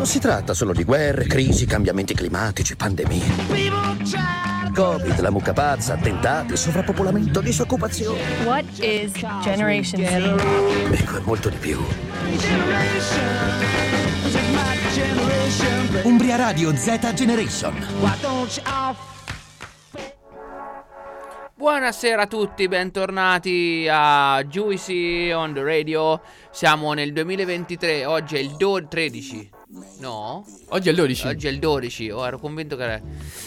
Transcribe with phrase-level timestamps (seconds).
[0.00, 3.20] Non si tratta solo di guerre, crisi, cambiamenti climatici, pandemie.
[4.72, 8.18] Covid, la mucca pazza, attentati, sovrappopolamento, disoccupazione.
[8.44, 10.92] What is Generation Z?
[10.98, 11.78] Ecco, è molto di più.
[16.04, 17.74] Umbria Radio Z Generation.
[21.54, 26.22] Buonasera a tutti, bentornati a Juicy on the Radio.
[26.50, 29.58] Siamo nel 2023, oggi è il do- 13.
[30.00, 30.44] No?
[30.70, 31.26] Oggi è il 12.
[31.28, 33.00] Oggi è il 12, oh, ero convinto che era...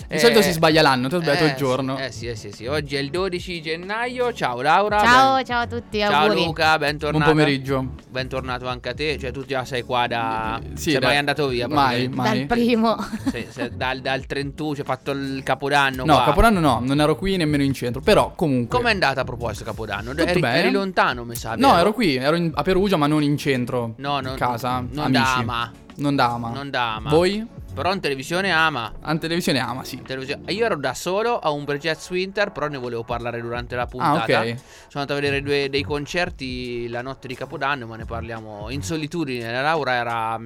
[0.07, 1.97] Di solito si sbaglia l'anno, tu hai sbagliato eh, il giorno.
[1.97, 2.65] Eh sì, eh sì, sì.
[2.65, 4.31] Oggi è il 12 gennaio.
[4.31, 4.99] Ciao Laura.
[4.99, 6.45] Ciao, ben- ciao a tutti, Ciao auguri.
[6.45, 7.23] Luca, bentornato.
[7.23, 7.87] Buon pomeriggio.
[8.09, 9.17] Bentornato anche a te.
[9.17, 10.61] Cioè, tu già sei qua da.
[10.75, 11.67] Sì, sei da- mai andato via?
[11.67, 12.37] Mai, mai.
[12.37, 12.95] Dal primo.
[13.29, 16.05] Sì, se- dal, dal 31, cioè, fatto il capodanno.
[16.05, 16.25] No, qua.
[16.25, 17.99] Capodanno no, non ero qui nemmeno in centro.
[17.99, 18.77] Però comunque.
[18.77, 20.11] Com'è andata a proposito Capodanno?
[20.11, 20.59] Tutto eri, bene.
[20.59, 21.55] eri lontano, mi sa.
[21.57, 23.95] No, ero qui, ero in- a Perugia, ma non in centro.
[23.97, 24.79] No, non- in casa.
[24.89, 25.21] non amici.
[25.21, 25.71] da Ama.
[25.97, 26.49] Non da Ama.
[26.49, 27.09] Non da Ama.
[27.09, 27.47] Voi?
[27.73, 28.91] Però in televisione ama.
[29.07, 29.99] In televisione ama, sì.
[30.03, 33.87] Televisione- Io ero da solo a un Jazz Winter, però ne volevo parlare durante la
[33.87, 34.39] puntata.
[34.39, 34.47] Ah, ok.
[34.89, 38.83] Sono andato a vedere due dei concerti la notte di Capodanno, ma ne parliamo in
[38.83, 39.51] solitudine.
[39.51, 40.39] La Laura era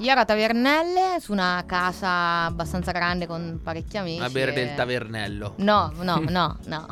[0.00, 4.22] Io ero a Tavernelle, su una casa abbastanza grande con parecchi amici.
[4.22, 5.54] a bere e- del tavernello.
[5.58, 6.86] No, no, no, no.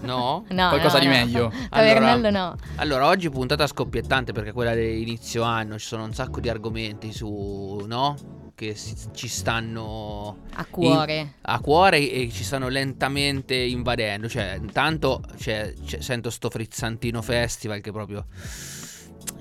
[0.00, 0.44] No?
[0.48, 1.12] no Qualcosa no, di no.
[1.12, 1.52] meglio.
[1.68, 2.56] Tavernello no.
[2.76, 7.84] Allora, oggi puntata scoppiettante perché quella dell'inizio anno ci sono un sacco di argomenti su,
[7.86, 8.16] no?
[8.54, 11.16] Che si- ci stanno A cuore.
[11.18, 14.30] in- a cuore e ci stanno lentamente invadendo.
[14.30, 18.24] Cioè, intanto cioè, cioè, sento sto frizzantino festival che proprio.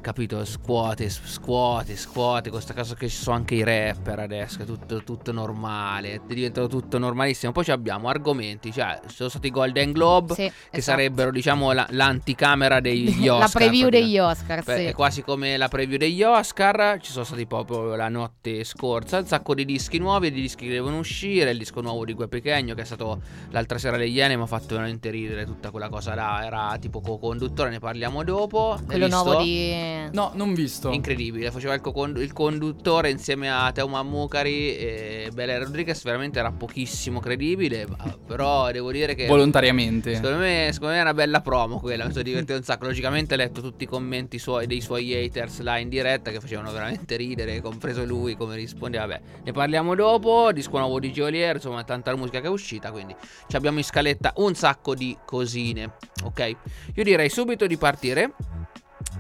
[0.02, 0.46] Capito?
[0.46, 2.50] Scuote, scuote, scuote.
[2.52, 4.62] Questa cosa che ci sono anche i rapper adesso.
[4.62, 6.14] È tutto, tutto normale.
[6.14, 7.52] È diventato tutto normalissimo.
[7.52, 8.72] Poi ci abbiamo argomenti.
[8.72, 10.36] Cioè, ci sono stati i Golden Globe.
[10.36, 10.98] Sì, che esatto.
[10.98, 13.40] sarebbero, diciamo, la- l'anticamera degli Oscar.
[13.40, 14.84] La preview degli Oscar, Beh, sì.
[14.84, 17.00] È quasi come la preview degli Oscar.
[17.02, 19.18] Ci sono stati proprio la notte scorsa.
[19.20, 21.50] Un sacco di dischi nuovi, di dischi che devono uscire.
[21.50, 24.48] Il disco nuovo di Gue Pechegno, che è stato l'altra sera degli Iene, mi ha
[24.48, 26.46] fatto veramente ridere tutta quella cosa là.
[26.46, 28.80] Era tipo co-conduttore, ne parliamo dopo.
[28.86, 29.75] Quello nuovo di...
[30.12, 30.92] No, non visto.
[30.92, 36.52] Incredibile, faceva il, co-condu- il conduttore insieme a Teo Mammucari e Bella Rodriguez, veramente era
[36.52, 37.88] pochissimo credibile,
[38.26, 39.26] però devo dire che...
[39.26, 40.16] Volontariamente.
[40.16, 42.86] Secondo me, secondo me è una bella promo quella, mi sono divertito un sacco.
[42.86, 46.72] Logicamente ho letto tutti i commenti suoi, dei suoi haters là in diretta che facevano
[46.72, 48.98] veramente ridere, compreso lui come risponde.
[48.98, 50.52] Vabbè, ne parliamo dopo.
[50.52, 52.92] Disco nuovo di Geolier, insomma, tanta musica che è uscita.
[52.92, 53.16] Quindi
[53.48, 55.94] ci abbiamo in scaletta un sacco di cosine.
[56.24, 56.56] Ok?
[56.96, 58.34] Io direi subito di partire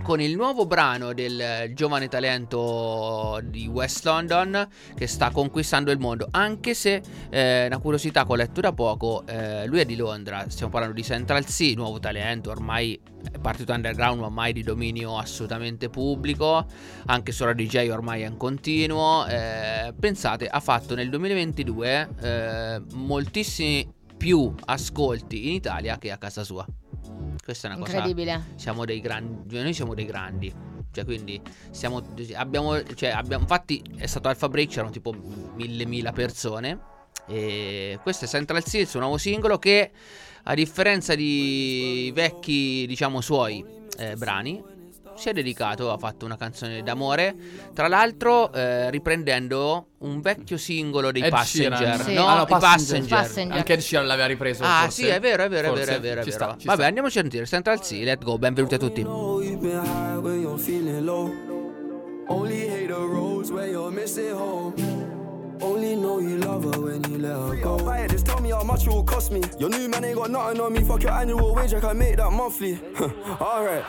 [0.01, 6.27] con il nuovo brano del giovane talento di West London che sta conquistando il mondo.
[6.31, 10.45] Anche se, eh, una curiosità che ho letto da poco, eh, lui è di Londra,
[10.49, 12.99] stiamo parlando di Central C, nuovo talento, ormai
[13.31, 16.65] è partito underground, ma ormai di dominio assolutamente pubblico,
[17.07, 19.25] anche Radio DJ ormai è in continuo.
[19.25, 26.43] eh, pensate, ha fatto nel 2022 eh, moltissimi più ascolti in Italia che a casa
[26.43, 26.65] sua.
[27.43, 28.43] Questa è una cosa Incredibile.
[28.55, 30.53] siamo dei grandi, noi siamo dei grandi.
[30.91, 31.41] Cioè, quindi
[31.71, 32.01] siamo,
[32.35, 35.13] abbiamo, cioè, abbiamo, infatti è stato Alpha Break, c'erano tipo
[35.55, 36.79] mille, mila persone.
[37.27, 39.91] E questo è Central Sea, il suo nuovo singolo che,
[40.43, 43.65] a differenza di vecchi, diciamo, suoi
[43.97, 44.63] eh, brani,
[45.15, 47.35] si è dedicato, ha fatto una canzone d'amore.
[47.73, 52.01] Tra l'altro, eh, riprendendo un vecchio singolo dei Ed Passenger.
[52.01, 52.13] Sì.
[52.13, 53.17] No, Ah, no, Passenger.
[53.17, 53.57] Passenger.
[53.57, 54.63] Anche Ed Sheeran l'aveva ripreso.
[54.63, 55.01] Ah, forse.
[55.03, 55.85] sì, è vero, è vero, è Forse.
[55.85, 56.21] vero, è vero.
[56.21, 56.43] è Ci vero.
[56.43, 56.87] sta, ci Vabbè, sta.
[56.87, 59.01] andiamo a sentire Central Sea, let's go, benvenuti a tutti.
[62.27, 64.73] Only hate the roads where you're missing home.
[65.61, 67.77] Only know you love her when you let her go.
[67.77, 69.41] Buy it, just tell me how much it will cost me.
[69.59, 70.83] Your new man ain't got nothing on me.
[70.83, 72.79] Fuck your annual wage, I can make that monthly.
[73.39, 73.83] Alright.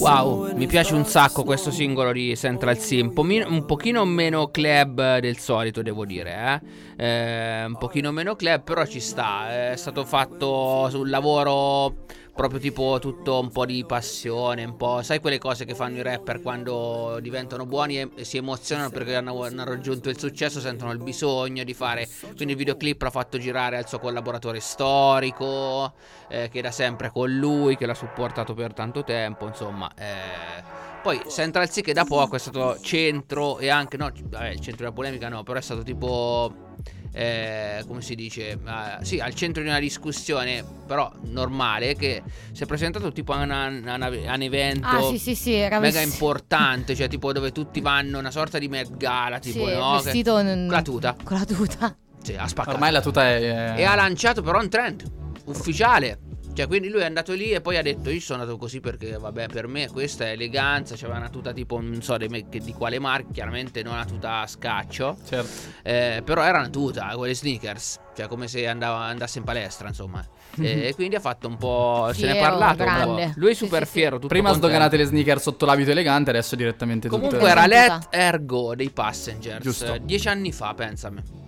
[0.00, 5.38] Wow, mi piace un sacco questo singolo di Central Sea, un, pochino meno club del
[5.38, 6.60] solito devo dire,
[6.98, 7.04] eh?
[7.04, 12.04] Eh, un pochino meno club però ci sta, è stato fatto sul lavoro
[12.36, 16.02] proprio tipo tutto un po' di passione, un po', sai quelle cose che fanno i
[16.02, 20.92] rapper quando diventano buoni e, e si emozionano perché hanno, hanno raggiunto il successo, sentono
[20.92, 25.94] il bisogno di fare, quindi il videoclip l'ha fatto girare al suo collaboratore storico,
[26.28, 31.22] eh, che da sempre con lui, che l'ha supportato per tanto tempo, insomma, eh, poi
[31.28, 34.92] Central Sea che da poco è stato centro e anche, no, vabbè, il centro della
[34.92, 36.65] polemica no, però è stato tipo
[37.12, 38.58] eh, come si dice, eh,
[39.02, 42.22] sì, al centro di una discussione, però normale, che
[42.52, 45.52] si è presentato tipo a, una- a una- a un evento Ah, sì, sì, sì,
[45.54, 49.66] era mega vesti- importante, cioè tipo dove tutti vanno, una sorta di Met Gala, tipo,
[49.66, 49.96] sì, no?
[49.96, 51.16] Che- vestito in- con la tuta.
[51.24, 51.96] Con la tuta.
[52.22, 52.74] Sì, ha spaccato.
[52.76, 53.74] Ormai la tuta è.
[53.78, 55.04] E ha lanciato però un trend
[55.46, 56.18] ufficiale.
[56.56, 59.18] Cioè, quindi lui è andato lì e poi ha detto: Io sono andato così perché,
[59.18, 60.94] vabbè, per me questa è eleganza.
[60.96, 64.46] C'aveva una tuta tipo, non so di, di quale marca, chiaramente non una tuta a
[64.46, 65.18] scaccio.
[65.28, 65.50] Certo.
[65.82, 68.00] Eh, però era una tuta, quelle sneakers.
[68.16, 70.26] Cioè, come se andava, andasse in palestra, insomma.
[70.58, 72.10] E quindi ha fatto un po'.
[72.14, 72.82] se ne è Fiero, parlato.
[72.84, 73.14] un po'.
[73.14, 73.32] grande.
[73.36, 73.98] Lui è super sì, sì.
[73.98, 74.16] fiero.
[74.16, 74.66] Tutto Prima contento.
[74.68, 77.20] sdoganate le sneaker sotto l'abito elegante, adesso direttamente tutte.
[77.20, 77.66] Comunque era.
[77.66, 79.62] Let Ergo dei Passengers.
[79.62, 79.98] Giusto.
[80.00, 81.45] Dieci anni fa, pensami.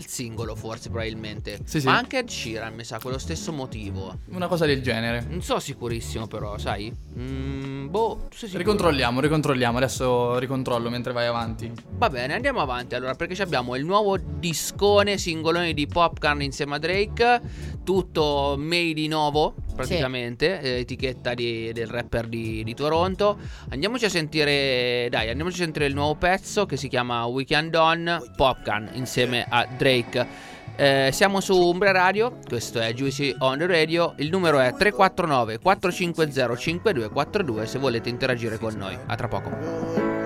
[0.00, 1.58] Il singolo, forse, probabilmente.
[1.64, 1.86] Sì, sì.
[1.86, 4.20] Ma anche Ed Sheeran, mi sa, quello stesso motivo.
[4.30, 5.26] Una cosa del genere.
[5.28, 6.90] Non so sicurissimo, però, sai.
[7.18, 8.58] Mm, boh, sei sicuro?
[8.58, 9.76] Ricontrolliamo, ricontrolliamo.
[9.76, 11.70] Adesso ricontrollo mentre vai avanti.
[11.98, 16.78] Va bene, andiamo avanti allora perché abbiamo il nuovo discone singolone di Popcorn insieme a
[16.78, 17.40] Drake,
[17.90, 23.36] tutto made in ovo praticamente, eh, etichetta di- del rapper di, di Toronto.
[23.70, 28.30] Andiamoci a sentire, dai, andiamoci a sentire il nuovo pezzo che si chiama Weekend On,
[28.36, 30.24] Popcorn insieme a Drake.
[30.76, 35.58] Eh, siamo su Umbria Radio, questo è Juicy on the Radio, il numero è 349
[35.58, 38.96] 450 5242 se volete interagire con noi.
[39.04, 40.19] A tra poco.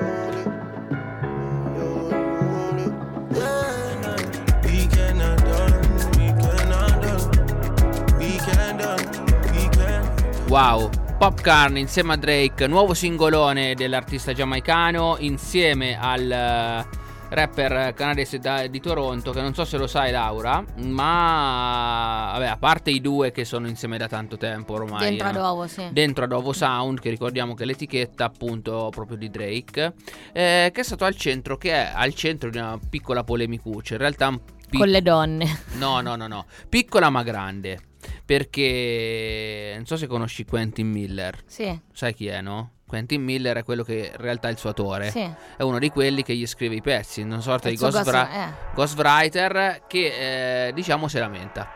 [10.55, 16.87] Wow, Popcorn insieme a Drake, nuovo singolone dell'artista giamaicano insieme al eh,
[17.31, 18.39] rapper canadese
[18.71, 23.33] di Toronto che non so se lo sai Laura, ma vabbè, a parte i due
[23.33, 25.09] che sono insieme da tanto tempo ormai.
[25.09, 25.89] Dentro eh, ad ovo, sì.
[25.91, 29.93] Dentro Adovo Sound, che ricordiamo che è l'etichetta appunto proprio di Drake,
[30.33, 34.01] eh, che è stato al centro, che è al centro di una piccola polemicuccia, in
[34.01, 35.63] realtà pic- Con le donne.
[35.79, 36.47] No, no, no, no.
[36.69, 37.89] Piccola ma grande.
[38.25, 41.39] Perché non so se conosci Quentin Miller.
[41.47, 42.71] Sì, Sai chi è, no?
[42.87, 45.11] Quentin Miller è quello che in realtà è il suo autore.
[45.11, 45.29] sì.
[45.57, 48.05] È uno di quelli che gli scrive i pezzi, una sorta di Il suo ghost
[48.05, 48.53] ghost- wra- eh.
[48.75, 51.75] ghostwriter che eh, diciamo se lamenta.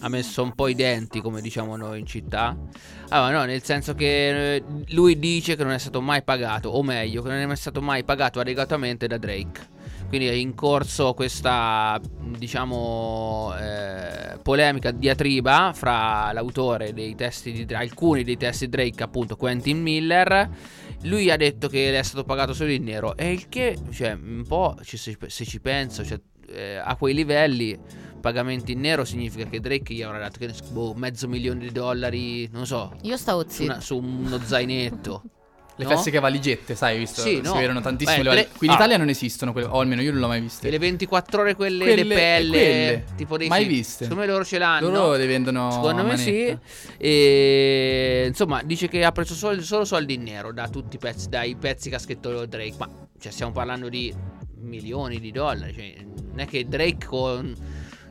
[0.00, 2.56] Ha messo un po' i denti, come diciamo noi in città.
[3.10, 6.82] Allora, no, nel senso che eh, lui dice che non è stato mai pagato, o
[6.82, 9.68] meglio, che non è mai stato mai pagato adeguatamente da Drake.
[10.08, 12.00] Quindi è in corso questa,
[12.38, 19.36] diciamo, eh, polemica diatriba fra l'autore dei testi di alcuni dei testi di Drake, appunto
[19.36, 20.48] Quentin Miller.
[21.02, 23.16] Lui ha detto che le è stato pagato solo in nero.
[23.16, 27.76] E il che, cioè, un po', se, se ci penso, cioè, eh, a quei livelli,
[28.20, 30.38] pagamenti in nero significa che Drake gli avrà dato
[30.70, 33.64] boh, mezzo milione di dollari, non so, Io stavo su, zitto.
[33.72, 35.22] una- su uno zainetto.
[35.76, 35.90] Le No?
[35.90, 37.20] classiche valigette, sai, visto?
[37.20, 37.54] Sì, si no.
[37.54, 38.22] vedono tantissimo.
[38.22, 38.76] Beh, le Qui in ah.
[38.76, 40.68] Italia non esistono, quelle- o almeno io non l'ho mai viste.
[40.68, 43.04] E le 24 ore quelle, Quelle- le pelle, quelle.
[43.16, 44.04] tipo dei Mai viste.
[44.04, 44.88] Secondo me loro ce l'hanno.
[44.88, 46.30] Loro le vendono Secondo me sì.
[46.30, 46.60] manetta.
[46.98, 51.28] E insomma, dice che ha preso solo, solo soldi in nero da tutti i pezzi,
[51.28, 52.74] dai pezzi che ha scritto Drake.
[52.78, 52.88] Ma
[53.18, 54.14] cioè, stiamo parlando di
[54.60, 55.72] milioni di dollari.
[55.74, 57.52] Cioè, non è che Drake con.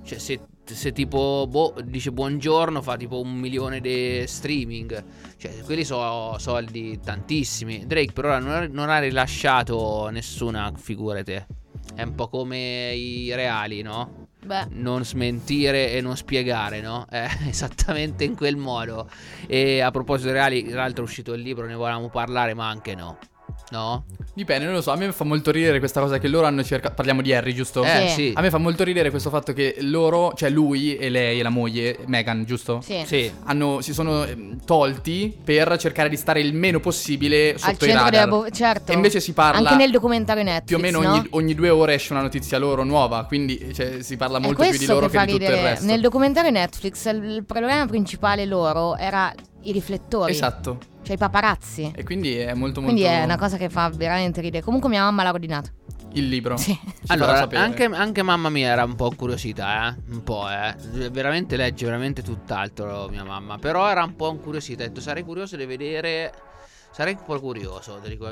[0.05, 5.03] Cioè, se, se tipo boh, dice buongiorno, fa tipo un milione di streaming.
[5.37, 7.85] Cioè, quelli sono soldi tantissimi.
[7.85, 11.47] Drake per ora non ha, non ha rilasciato nessuna, figurate.
[11.95, 14.27] È un po' come i reali, no?
[14.45, 17.05] Beh, non smentire e non spiegare, no?
[17.09, 19.09] È esattamente in quel modo.
[19.47, 22.67] E a proposito dei reali, tra l'altro è uscito il libro, ne volevamo parlare, ma
[22.67, 23.17] anche no.
[23.71, 24.05] No?
[24.33, 24.91] Dipende, non lo so.
[24.91, 26.93] A me fa molto ridere questa cosa che loro hanno cercato.
[26.95, 27.83] Parliamo di Harry, giusto?
[27.83, 28.13] Eh, Sì.
[28.13, 28.31] sì.
[28.35, 31.49] A me fa molto ridere questo fatto che loro, cioè lui e lei e la
[31.49, 32.81] moglie, Megan, giusto?
[32.81, 33.03] sì.
[33.05, 33.31] Sì.
[33.45, 37.87] Hanno, si sono ehm, tolti per cercare di stare il meno possibile Al sotto i
[37.89, 38.11] centro radar.
[38.11, 38.91] della bo- certo.
[38.91, 41.11] E invece si parla Anche nel documentario Netflix, più o meno no?
[41.11, 44.61] ogni, ogni due ore esce una notizia loro nuova, quindi cioè, si parla È molto
[44.63, 45.85] più di loro che che, di tutto il resto.
[45.85, 49.33] Nel documentario Netflix il il problema principale loro era
[49.63, 50.31] i riflettori.
[50.31, 50.77] Esatto.
[51.03, 51.91] Cioè i paparazzi.
[51.95, 54.63] E quindi è molto molto Quindi è una cosa che fa veramente ridere.
[54.63, 55.69] Comunque mia mamma l'ha ordinato.
[56.13, 56.57] il libro.
[56.57, 56.77] Sì.
[57.07, 59.95] Allora, anche, anche mamma mia era un po' incuriosita, eh?
[60.09, 60.75] Un po', eh?
[61.09, 63.57] Veramente legge veramente tutt'altro mia mamma.
[63.57, 64.83] Però era un po' incuriosita.
[64.83, 66.33] Ha detto, sarei curioso di vedere...
[66.91, 68.29] Sarei un po' curioso, ti dico,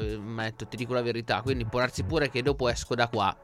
[0.70, 1.42] ti dico la verità.
[1.42, 3.36] Quindi può darsi pure che dopo esco da qua,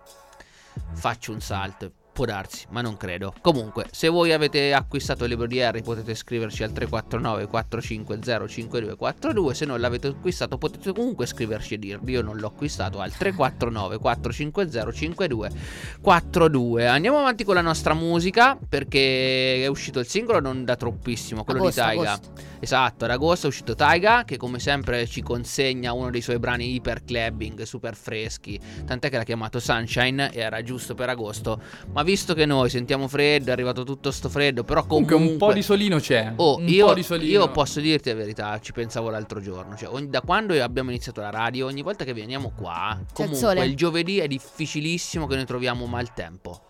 [0.94, 1.92] faccio un salto.
[2.18, 3.32] Può darsi, ma non credo.
[3.42, 9.54] Comunque, se voi avete acquistato il libro di Harry, potete scriverci al 349 450 5242.
[9.54, 14.00] Se non l'avete acquistato, potete comunque scriverci e dirvi: Io non l'ho acquistato al 349
[14.00, 16.88] 450 5242.
[16.88, 18.58] Andiamo avanti con la nostra musica.
[18.68, 22.14] Perché è uscito il singolo non da troppissimo, quello Agosto, di Taiga.
[22.14, 22.32] agosto.
[22.60, 26.74] Esatto, ad agosto è uscito Taiga che come sempre ci consegna uno dei suoi brani
[26.74, 31.62] iper clubbing, super freschi, tant'è che l'ha chiamato Sunshine e era giusto per agosto,
[31.94, 35.50] ma visto che noi sentiamo freddo, è arrivato tutto sto freddo, però comunque, Comunque un
[35.52, 36.34] po' di solino c'è.
[36.36, 37.32] Oh, un io, po' di solino.
[37.32, 41.22] io posso dirti la verità, ci pensavo l'altro giorno, cioè ogni- da quando abbiamo iniziato
[41.22, 43.66] la radio, ogni volta che veniamo qua, il comunque sole.
[43.66, 46.62] il giovedì è difficilissimo che noi troviamo maltempo.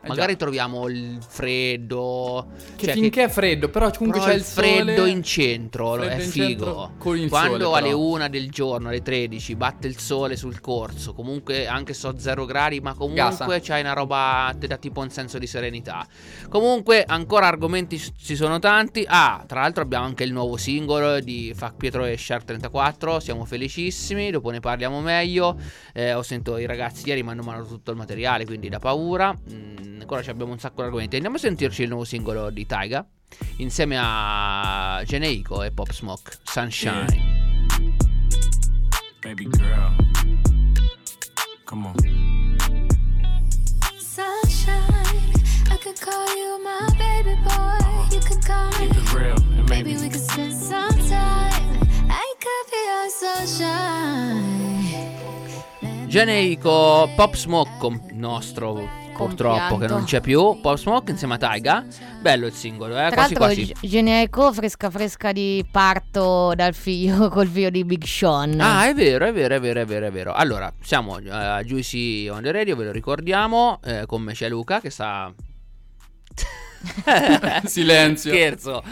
[0.00, 0.38] Eh Magari già.
[0.38, 2.46] troviamo il freddo.
[2.76, 4.66] Che cioè, finché è freddo, però comunque però c'è il sole.
[4.84, 6.64] freddo in centro Freddo è in figo.
[6.64, 8.00] centro Quando sole, alle però.
[8.06, 12.78] 1 del giorno, alle 13, batte il sole sul corso, comunque anche so 0 gradi,
[12.80, 13.60] ma comunque Gasa.
[13.60, 16.06] c'hai una roba te dà tipo un senso di serenità.
[16.48, 19.04] Comunque ancora argomenti ci ci sono tanti.
[19.06, 23.44] Ah, tra l'altro abbiamo anche il nuovo singolo di Fac Pietro e Shark 34, siamo
[23.44, 25.58] felicissimi, dopo ne parliamo meglio.
[25.92, 29.34] Eh, ho sentito i ragazzi ieri mi hanno mandato tutto il materiale, quindi da paura.
[29.50, 31.16] Mm, ancora ci abbiamo un sacco di argomenti.
[31.16, 33.06] Andiamo a sentirci il nuovo singolo di Taiga
[33.56, 37.46] insieme a Geneico e Pop Smoke, Sunshine.
[39.20, 39.94] Baby girl.
[41.64, 41.94] Come on.
[43.98, 45.32] Sunshine,
[45.70, 47.78] I could call you my baby boy.
[48.10, 48.86] You could call me.
[48.88, 51.78] Keep it real and Maybe maybe we could spend some time.
[52.08, 54.48] I could be your sunshine.
[56.08, 60.60] Geneico, Pop Smoke nostro purtroppo che non c'è più.
[60.60, 61.84] Pop Smoke insieme a Taiga.
[62.20, 63.08] Bello il singolo, eh?
[63.08, 63.74] Tra Quasi quasi.
[63.80, 68.60] Generico fresca fresca di parto dal figlio col figlio di Big Sean.
[68.60, 70.32] Ah, è vero, è vero, è vero, è vero, è vero.
[70.32, 73.80] Allora, siamo eh, a Juicy on the Radio, ve lo ricordiamo.
[73.84, 75.32] eh, con me c'è Luca che sta.
[77.64, 78.30] Silenzio.
[78.32, 78.82] Scherzo.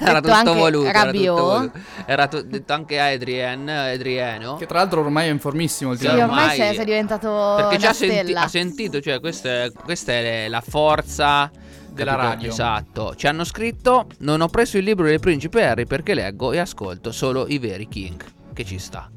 [0.00, 0.88] Era Detto tutto voluto.
[0.88, 1.78] Era, tutto voluto.
[2.06, 4.56] Era tu- detto anche a Adrien, Adriano.
[4.56, 7.76] Che tra l'altro ormai è in formissimo il Sì, ormai, ormai- sei, sei diventato Perché
[7.78, 11.50] già senti- ha sentito, cioè questa è, questa è la forza
[11.90, 12.28] Della capito?
[12.28, 12.48] radio.
[12.50, 13.14] Esatto.
[13.14, 17.10] Ci hanno scritto: Non ho preso il libro del principe Harry perché leggo e ascolto
[17.12, 18.22] solo i veri King.
[18.52, 19.10] Che ci sta.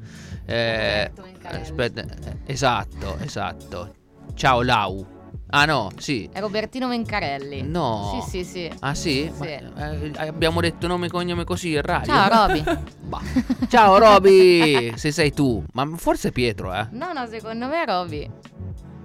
[0.46, 1.10] Eh,
[1.42, 3.94] aspetta, eh, esatto, esatto.
[4.34, 5.13] Ciao Lau.
[5.50, 6.28] Ah no, sì.
[6.32, 7.62] È Robertino Vencarelli.
[7.62, 8.24] No.
[8.24, 8.72] Sì, sì, sì.
[8.80, 9.30] Ah sì?
[9.32, 9.40] Sì.
[9.74, 12.12] Ma, eh, abbiamo detto nome e cognome così in radio.
[12.12, 12.64] Ciao Roby.
[13.04, 13.20] Bah.
[13.68, 15.62] Ciao Roby, se sei tu.
[15.72, 16.88] Ma forse è Pietro, eh.
[16.92, 18.30] No, no, secondo me è Roby.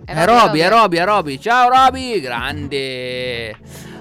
[0.06, 1.38] È Roby, è Roby, è Roby.
[1.40, 3.56] Ciao Roby, grande.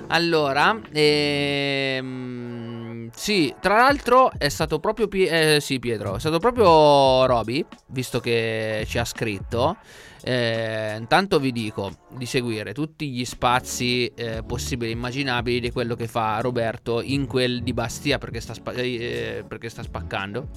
[0.07, 2.77] Allora, ehm,
[3.14, 8.20] sì, tra l'altro è stato proprio Pie- eh, sì, Pietro, è stato proprio Roby, visto
[8.20, 9.76] che ci ha scritto.
[10.20, 15.94] Eh, intanto vi dico di seguire tutti gli spazi eh, possibili e immaginabili di quello
[15.94, 20.48] che fa Roberto in quel di Bastia perché sta, spa- eh, perché sta spaccando.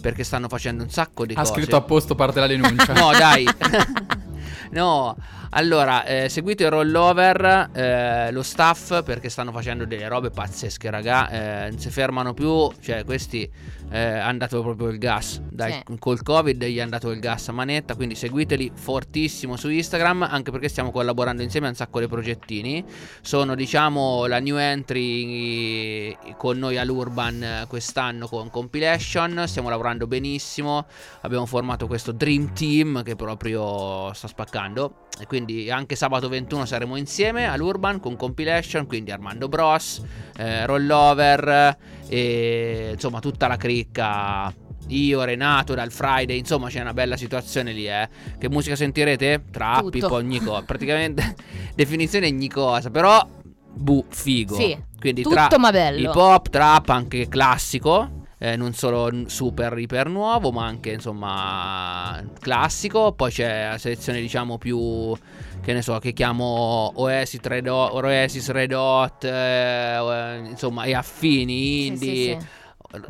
[0.00, 1.52] Perché stanno facendo un sacco di Ha cose.
[1.52, 2.92] scritto a posto parte la denuncia.
[2.94, 3.44] No, dai.
[4.70, 5.16] no,
[5.56, 11.28] allora, eh, seguite Rollover, eh, lo staff, perché stanno facendo delle robe pazzesche, raga.
[11.30, 12.72] Eh, non si fermano più.
[12.80, 13.48] Cioè, questi
[13.88, 15.40] eh, hanno dato proprio il gas.
[15.48, 15.98] Dai, Sì.
[16.00, 17.94] Col Covid gli hanno dato il gas a manetta.
[17.94, 20.26] Quindi seguiteli fortissimo su Instagram.
[20.28, 22.84] Anche perché stiamo collaborando insieme a un sacco di progettini.
[23.20, 29.44] Sono, diciamo, la new entry con noi all'Urban eh, quest'anno con Compilation.
[29.46, 30.86] Stiamo lavorando benissimo.
[31.20, 35.06] Abbiamo formato questo Dream Team che proprio sta spaccando.
[35.20, 38.86] E quindi anche sabato 21 saremo insieme all'Urban con Compilation.
[38.86, 40.02] Quindi Armando Bros,
[40.36, 41.76] eh, Rollover
[42.08, 44.52] e insomma tutta la cricca.
[44.88, 48.08] Io, Renato, dal Friday, insomma c'è una bella situazione lì, eh.
[48.38, 49.44] Che musica sentirete?
[49.50, 49.96] Trap, Tutto.
[49.96, 50.62] hip hop, ogni cosa.
[50.62, 51.34] Praticamente
[51.74, 53.26] definizione ogni cosa, però
[53.72, 54.54] bu, figo.
[54.54, 56.00] Sì, Quindi tutto tra ma bello.
[56.00, 58.22] hip hop, trap, anche classico.
[58.44, 63.12] Eh, non solo super iper nuovo, ma anche insomma classico.
[63.12, 65.14] Poi c'è la selezione, diciamo, più
[65.62, 70.94] che ne so, che chiamo Oasis Red Hot, Oasis Red Hot, eh, eh, insomma, e
[70.94, 72.38] affini, Sì, indie.
[72.38, 72.46] sì, sì.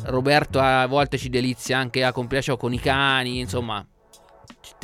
[0.05, 3.85] Roberto a volte ci delizia anche a complesso con i cani, insomma,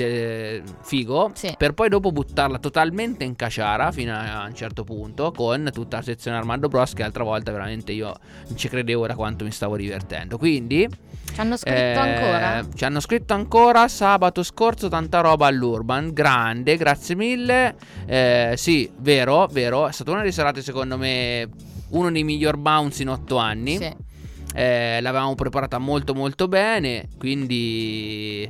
[0.01, 1.31] te- figo.
[1.35, 1.55] Sì.
[1.57, 6.03] Per poi dopo buttarla totalmente in caciara fino a un certo punto con tutta la
[6.03, 6.95] sezione Armando Bros.
[6.95, 8.15] Che altra volta veramente io
[8.47, 10.39] non ci credevo da quanto mi stavo divertendo.
[10.39, 10.89] Quindi.
[11.33, 12.67] Ci hanno scritto eh, ancora?
[12.75, 16.13] Ci hanno scritto ancora sabato scorso tanta roba all'Urban.
[16.13, 17.77] Grande, grazie mille.
[18.07, 19.87] Eh, sì, vero, vero.
[19.87, 21.49] È stata una delle serate, secondo me,
[21.91, 23.77] uno dei miglior bounce in otto anni.
[23.77, 24.09] Sì.
[24.53, 28.49] Eh, l'avevamo preparata molto molto bene, quindi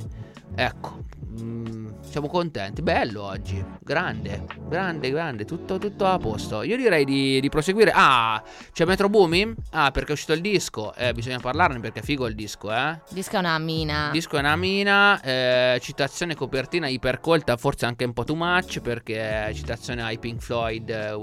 [0.55, 1.03] ecco,
[1.39, 2.81] mm, siamo contenti.
[2.81, 6.63] Bello oggi, grande, grande, grande, tutto, tutto a posto.
[6.63, 7.91] Io direi di, di proseguire.
[7.93, 9.55] Ah, c'è Metro Booming?
[9.71, 10.93] Ah, perché è uscito il disco.
[10.95, 12.99] Eh, bisogna parlarne perché è figo il disco, eh.
[13.09, 14.07] Il disco è una mina.
[14.07, 18.79] Il disco è una mina, eh, citazione copertina ipercolta, forse anche un po' too much,
[18.81, 21.13] perché citazione ai Pink Floyd, eh,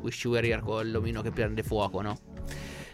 [0.00, 2.27] Wish You Were Here con l'omino che prende fuoco, no?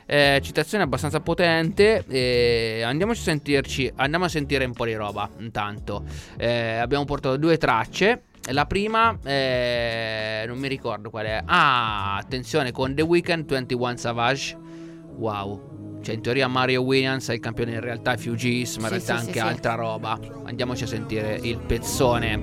[0.06, 2.04] Eh, citazione abbastanza potente.
[2.08, 3.92] Eh, andiamo a sentirci.
[3.96, 5.28] Andiamo a sentire un po' di roba.
[5.38, 6.04] Intanto
[6.37, 8.23] eh, abbiamo portato due tracce.
[8.50, 11.42] La prima, eh, non mi ricordo qual è.
[11.44, 14.56] Ah, attenzione con The Weeknd 21 Savage.
[15.16, 16.00] Wow.
[16.02, 19.06] Cioè, in teoria Mario Williams è il campione, in realtà è Fugees, ma in sì,
[19.06, 20.18] realtà sì, anche sì, altra roba.
[20.44, 22.42] Andiamoci a sentire il pezzone.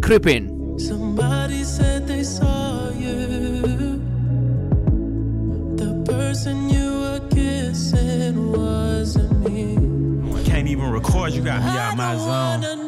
[0.00, 0.74] Creepin.
[0.76, 4.00] Somebody said they saw you.
[5.76, 6.77] The person you
[8.28, 10.44] it wasn't me.
[10.44, 12.78] Can't even record, you got me out my zone.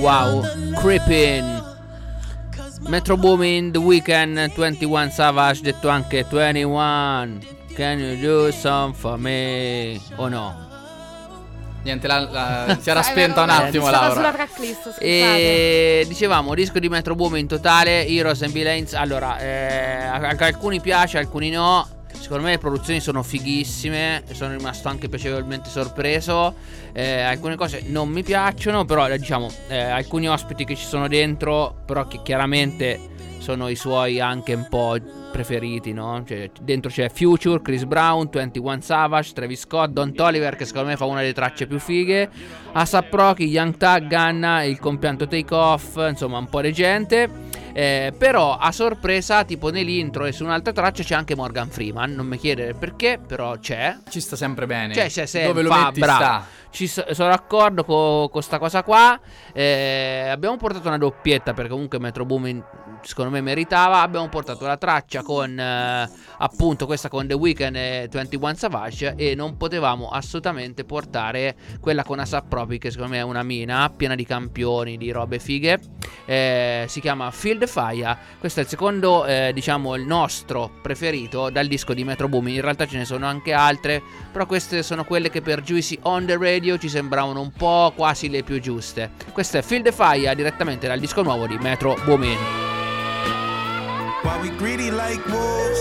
[0.00, 0.42] Wow,
[0.78, 1.44] creeping.
[2.88, 4.52] Metro Boomin, The weekend.
[4.54, 7.40] 21 Savage, detto anche 21.
[7.74, 10.00] Can you do some for me?
[10.16, 10.67] O oh no?
[11.82, 14.12] Niente, la, la- si era spenta un attimo Laura.
[14.14, 15.04] sulla tracklist, scusate.
[15.04, 18.92] E dicevamo disco di Metro Boom in totale, Heroes and Villains.
[18.94, 21.86] Allora, eh, a, a alcuni piace, a alcuni no.
[22.20, 24.24] Secondo me le produzioni sono fighissime.
[24.32, 26.54] Sono rimasto anche piacevolmente sorpreso.
[26.92, 31.82] Eh, alcune cose non mi piacciono, però diciamo, eh, alcuni ospiti che ci sono dentro,
[31.86, 32.98] però che chiaramente
[33.38, 34.96] sono i suoi anche un po'
[35.30, 36.22] preferiti, no?
[36.26, 40.96] Cioè, dentro c'è Future, Chris Brown, 21 Savage, Travis Scott, Don Toliver che secondo me
[40.96, 42.28] fa una delle tracce più fighe,
[42.72, 47.56] ASAP Rocky, Young Thug, Ganna, il compianto Take Off, insomma un po' di gente.
[47.72, 52.12] Eh, però a sorpresa, tipo nell'intro e su un'altra traccia c'è anche Morgan Freeman.
[52.12, 53.96] Non mi chiedere perché, però c'è.
[54.08, 54.94] Ci sta sempre bene.
[54.94, 55.52] Cioè, c'è sempre.
[55.52, 56.22] Dove lo fa, metti bravo.
[56.22, 56.46] sta.
[56.70, 59.18] Ci so- sono d'accordo con questa cosa qua.
[59.52, 62.62] Eh, abbiamo portato una doppietta perché comunque Metro Boomin
[63.02, 64.02] secondo me meritava.
[64.02, 69.34] Abbiamo portato la traccia con eh, appunto questa con The Weeknd e 21 Savage e
[69.34, 74.14] non potevamo assolutamente portare quella con Asap Rocky che secondo me è una mina piena
[74.14, 75.80] di campioni, di robe fighe.
[76.24, 78.16] Eh, si chiama the Fire.
[78.38, 82.54] Questo è il secondo, eh, diciamo, il nostro preferito dal disco di Metro Boomin.
[82.54, 86.26] In realtà ce ne sono anche altre, però queste sono quelle che per Juicy on
[86.26, 89.10] the Radio ci sembravano un po' quasi le più giuste.
[89.32, 92.36] Questo è Feel the Fire direttamente dal disco nuovo di Metro Boomin.
[94.22, 95.80] Why we greedy like wolves?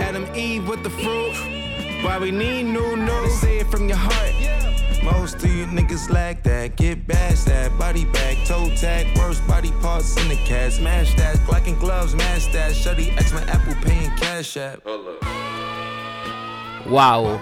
[0.00, 1.34] Adam Eve with the fruit.
[2.02, 3.32] Why we need new news?
[3.40, 4.34] Say it from your heart.
[5.02, 6.76] Most of you niggas lack that.
[6.76, 7.76] Get bash that.
[7.78, 10.72] Body bag, toe tag, worst body parts in the cat.
[10.72, 11.36] Smash that.
[11.46, 12.72] Glock and gloves, mash that.
[12.72, 14.80] Shutty X my Apple paying cash app.
[16.88, 17.40] Wow.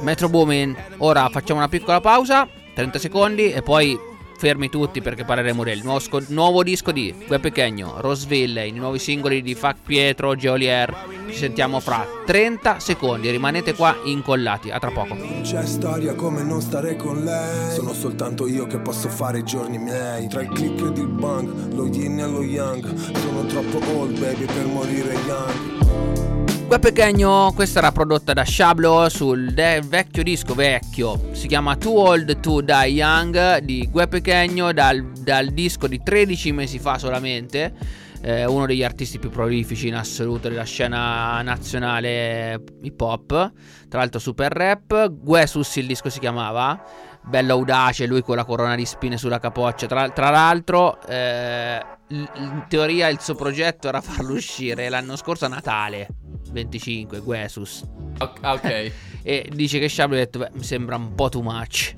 [0.00, 0.76] Metro Boomin.
[0.98, 3.98] Ora facciamo una piccola pausa, 30 secondi e poi
[4.38, 8.98] fermi tutti perché parleremo del nuovo, sco- nuovo disco di Gue Pechegno, Roseville, i nuovi
[8.98, 10.94] singoli di Fac Pietro, Geolier.
[11.28, 15.16] Ci sentiamo fra 30 secondi, rimanete qua incollati, a tra poco.
[15.42, 19.78] C'è storia come non stare con lei Sono soltanto io che posso fare i giorni
[19.78, 24.18] miei Tra il click ed il bang, lo yin e lo yang Sono troppo old
[24.18, 26.35] baby per morire young
[26.66, 31.96] Gue Pechegno, questa era prodotta da Shablo sul de- vecchio disco vecchio, si chiama Too
[31.96, 37.72] Old to Die Young di Gue Pechegno dal, dal disco di 13 mesi fa solamente,
[38.20, 43.52] eh, uno degli artisti più prolifici in assoluto della scena nazionale hip hop,
[43.88, 46.82] tra l'altro super rap, Guesus il disco si chiamava,
[47.26, 51.00] bello audace, lui con la corona di spine sulla capoccia, tra, tra l'altro...
[51.02, 56.06] Eh, in teoria il suo progetto era farlo uscire l'anno scorso a Natale
[56.52, 57.82] 25 Guesus.
[58.20, 58.92] Ok.
[59.22, 61.94] e dice che Shablo ha detto beh mi sembra un po' too much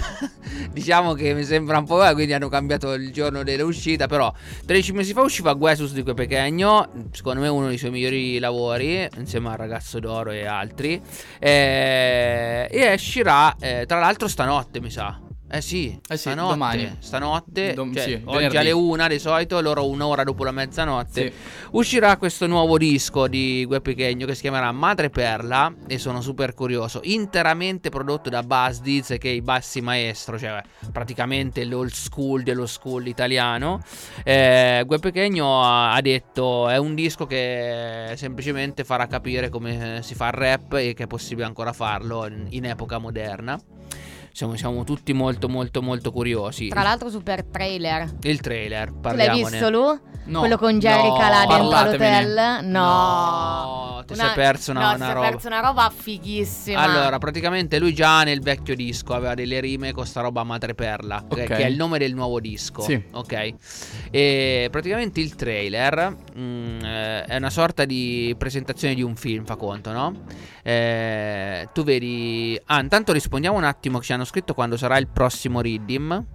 [0.72, 4.32] diciamo che mi sembra un po' quindi hanno cambiato il giorno dell'uscita però
[4.66, 9.08] 13 mesi fa usciva Guesus di Gue Pechegno secondo me uno dei suoi migliori lavori
[9.16, 11.00] insieme al ragazzo d'oro e altri
[11.38, 16.96] Eh, e uscirà eh, tra l'altro stanotte mi sa eh sì, Eh sì, stanotte, domani.
[17.00, 21.32] stanotte, Dom- cioè, sì, oggi alle una di solito, loro un'ora dopo la mezzanotte, Sì.
[21.72, 26.54] uscirà questo nuovo disco di Gue Pechegno che si chiamerà Madre Perla e sono super
[26.54, 32.42] curioso, interamente prodotto da Buzz Diz che è i bassi maestro, cioè praticamente l'old school
[32.44, 33.80] dello school italiano.
[34.22, 40.14] Eh, Gue Pechegno ha, ha detto è un disco che semplicemente farà capire come si
[40.14, 43.60] fa il rap e che è possibile ancora farlo in, in epoca moderna.
[44.32, 46.68] Siamo, siamo tutti molto molto molto curiosi.
[46.68, 48.08] Tra l'altro super trailer.
[48.22, 49.50] Il trailer, Tu l'hai parliamone.
[49.50, 50.00] visto Lu?
[50.24, 50.38] No.
[50.40, 51.16] Quello con Jerry No.
[51.16, 52.64] Calà dentro l'hotel?
[52.66, 53.98] No.
[54.00, 55.28] No, ti sei perso una- no, una roba.
[55.30, 56.80] perso una roba fighissima.
[56.80, 61.42] Allora, praticamente lui già nel vecchio disco aveva delle rime con sta roba Madreperla, che-
[61.42, 61.46] Ok.
[61.48, 62.82] che è il nome del nuovo disco.
[62.82, 63.02] Sì.
[63.12, 63.54] Ok.
[64.10, 69.56] E praticamente il trailer mm, eh, è una sorta di presentazione di un film, fa
[69.56, 70.22] conto, no?
[70.62, 72.60] Eh, tu vedi.
[72.66, 76.26] Ah, intanto rispondiamo un attimo ci hanno scritto quando sarà il prossimo Riddim.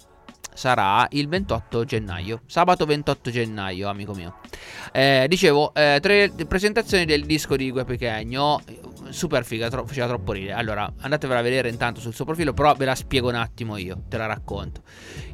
[0.66, 4.38] Sarà il 28 gennaio, sabato 28 gennaio, amico mio.
[4.94, 8.62] Eh, dicevo, eh, tre presentazioni del disco di Gue Pechegno.
[9.10, 10.54] Super figa, tro- faceva troppo ridere.
[10.54, 14.04] Allora, andatevela a vedere intanto sul suo profilo, però ve la spiego un attimo io,
[14.08, 14.82] te la racconto.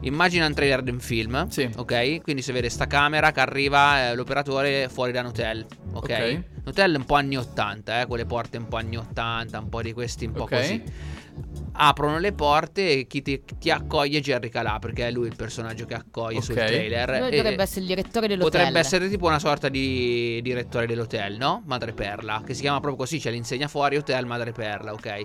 [0.01, 1.69] Immagina un trailer di un film, Sì.
[1.77, 2.21] ok?
[2.21, 6.03] Quindi si vede sta camera che arriva eh, l'operatore fuori da un hotel, ok?
[6.03, 6.43] Ok.
[6.55, 9.81] Un hotel un po' anni 80, eh, quelle porte un po' anni 80, un po'
[9.83, 10.49] di questi un po' Ok.
[10.49, 10.83] così.
[11.73, 15.35] Aprono le porte e chi ti, ti accoglie è Jerry Calà, perché è lui il
[15.35, 16.65] personaggio che accoglie sul Ok.
[16.65, 17.19] trailer.
[17.19, 18.51] Lui E- dovrebbe essere il direttore dell'hotel.
[18.51, 21.63] Potrebbe essere tipo una sorta di direttore dell'hotel, no?
[21.65, 25.21] Madre Perla, che si chiama proprio così, c'è l'insegna fuori Hotel Madreperla, ok?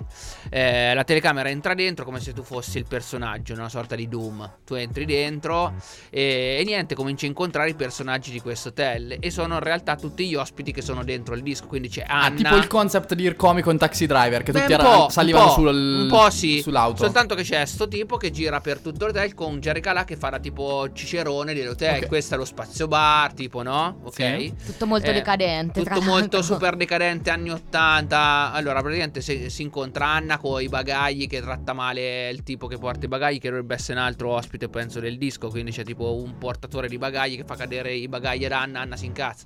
[0.51, 4.59] Eh, la telecamera entra dentro come se tu fossi il personaggio, una sorta di Doom.
[4.65, 5.75] Tu entri dentro
[6.11, 9.97] e, e niente, cominci a incontrare i personaggi di questo hotel e sono in realtà
[9.97, 13.15] tutti gli ospiti che sono dentro il disco, quindi c'è Anna Ah, tipo il concept
[13.15, 15.77] di Ircomi con Taxi Driver, che Beh, tutti un era- po', salivano un po', sul,
[16.03, 16.46] un po' sì.
[16.63, 17.05] Sull'auto.
[17.05, 20.31] Soltanto che c'è sto tipo che gira per tutto l'hotel con Jerry Calà che fa
[20.31, 22.03] da tipo cicerone dell'hotel.
[22.03, 22.07] Ok.
[22.09, 24.01] Questo è lo spazio bar, tipo, no?
[24.05, 24.15] Ok.
[24.15, 24.55] Sì.
[24.65, 25.83] Tutto molto Eh, decadente.
[25.83, 26.43] tra Tutto molto l'altro.
[26.55, 28.53] super decadente anni 80.
[28.53, 32.79] Allora, praticamente si, si incontra Anna con i bagagli che tratta male il tipo che
[32.79, 35.49] porta i bagagli, che dovrebbe essere un altro ospite, penso, del disco.
[35.49, 38.97] Quindi c'è tipo un portatore di bagagli che fa cadere i bagagli ad Anna, Anna
[38.97, 39.45] si incazza.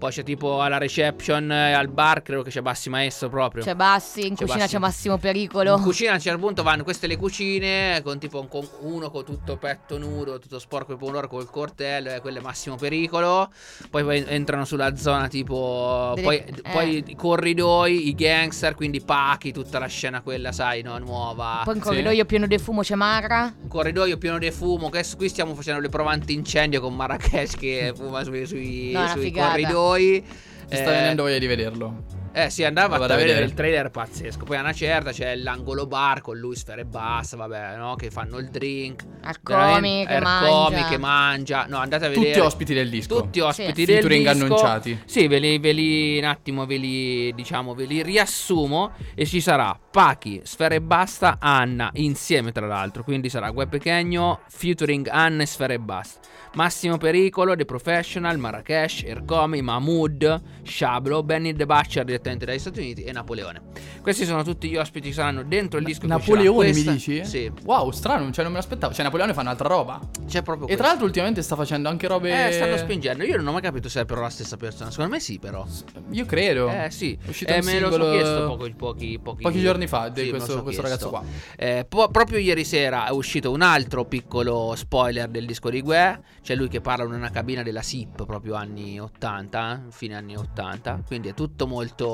[0.00, 3.62] Poi c'è tipo alla reception, eh, al bar, credo che c'è Bassi Maestro proprio.
[3.62, 4.72] C'è Bassi, in C'è cucina Bassi.
[4.72, 5.76] c'è Massimo Pericolo.
[5.76, 9.10] In cucina a un certo punto vanno queste le cucine con tipo un con- uno
[9.10, 13.52] con tutto petto nudo, tutto sporco di pomodoro col coltello, e quello è massimo pericolo.
[13.90, 16.70] Poi, poi entrano sulla zona tipo Delle- poi, eh.
[16.72, 21.60] poi i corridoi, i gangster, quindi Pachi, tutta la scena quella, sai, no, nuova.
[21.62, 21.86] Poi in Sì.
[21.88, 23.52] corridoio pieno di fumo c'è Mara.
[23.60, 24.88] Un corridoio pieno di fumo.
[24.88, 29.20] Che qui stiamo facendo le prove antincendio con Marrakesh che fuma sui, sui- No, sui
[29.20, 29.48] figata.
[29.90, 30.24] Corridoi.
[30.68, 32.02] Ti sta Eh, venendo voglia di vederlo.
[32.32, 33.44] Eh sì, andava a vedere vedere.
[33.44, 34.44] il trailer pazzesco.
[34.44, 37.94] Poi a una certa c'è l'angolo bar con lui, Sfera e Bassa, vabbè, no?
[37.96, 39.04] Che fanno il drink.
[39.22, 40.88] Arcomi che Arcomi mangia.
[40.88, 41.66] che mangia.
[41.68, 42.28] No, andate a vedere.
[42.32, 43.20] Tutti ospiti del disco.
[43.22, 43.84] Tutti ospiti Sì.
[43.84, 44.44] del Featuring disco.
[44.44, 45.00] annunciati.
[45.04, 49.40] Sì, ve li, ve li- un attimo ve li diciamo, ve li riassumo e ci
[49.40, 55.42] sarà Pachi, Sfera e Basta, Anna insieme tra l'altro, quindi sarà Gue Pechegno featuring Anna
[55.42, 56.20] e Sfera e Basta.
[56.54, 63.02] Massimo Pericolo, The Professional, Marrakesh, Ercomi, Mahmood, Shablo, Benny The Butcher direttamente dagli Stati Uniti
[63.02, 63.62] e Napoleone.
[64.02, 67.24] Questi sono tutti gli ospiti che saranno dentro il disco Napoleone mi dici?
[67.24, 68.92] Sì, Wow, strano, cioè non me l'aspettavo.
[68.92, 69.98] Cioè Napoleone fa un'altra roba.
[70.26, 70.76] c'è proprio E questo.
[70.76, 72.48] tra l'altro ultimamente sta facendo anche robe...
[72.48, 73.24] Eh, stanno spingendo.
[73.24, 74.90] Io non ho mai capito se è però la stessa persona.
[74.90, 75.66] Secondo me sì, però.
[76.10, 76.68] Io credo.
[76.70, 79.86] Eh sì, È uscito eh, me lo singolo- so chiesto pochi, pochi, pochi, Pochi giorni
[79.86, 81.22] fa di Sì, lo questo, so questo ragazzo qua.
[81.56, 86.20] Eh, po- proprio ieri sera è uscito un altro piccolo spoiler del disco di Gue.
[86.42, 91.02] C'è lui che parla in una cabina della SIP, proprio anni 80, fine anni 80.
[91.06, 92.08] Quindi è tutto molto.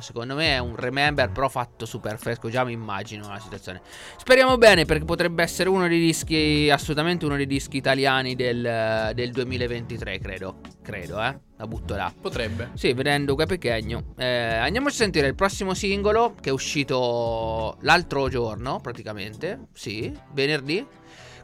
[0.00, 2.48] Secondo me è un remember, però fatto super fresco.
[2.48, 3.80] Già mi immagino la situazione.
[4.16, 9.32] Speriamo bene, perché potrebbe essere uno dei dischi, assolutamente uno dei dischi italiani del, del
[9.32, 10.60] 2023, credo.
[10.82, 11.38] Credo, eh.
[11.56, 12.12] La butto là.
[12.20, 12.70] Potrebbe.
[12.74, 14.14] Sì, vedendo Gue Pechegno.
[14.16, 19.68] Eh, andiamoci a sentire il prossimo singolo che è uscito l'altro giorno, praticamente.
[19.72, 20.84] Sì, venerdì.